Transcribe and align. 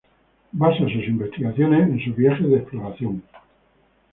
Basa 0.53 0.79
sus 0.79 1.07
investigaciones 1.07 1.81
en 1.87 2.03
sus 2.03 2.15
viajes 2.15 2.49
de 2.49 2.55
exploración. 2.57 3.21